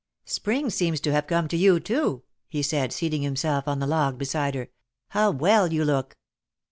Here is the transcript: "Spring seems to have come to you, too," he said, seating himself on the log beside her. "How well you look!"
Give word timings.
"Spring 0.25 0.71
seems 0.71 0.99
to 0.99 1.11
have 1.11 1.27
come 1.27 1.47
to 1.47 1.55
you, 1.55 1.79
too," 1.79 2.23
he 2.49 2.63
said, 2.63 2.91
seating 2.91 3.21
himself 3.21 3.67
on 3.67 3.77
the 3.77 3.85
log 3.85 4.17
beside 4.17 4.55
her. 4.55 4.69
"How 5.09 5.29
well 5.29 5.71
you 5.71 5.85
look!" 5.85 6.17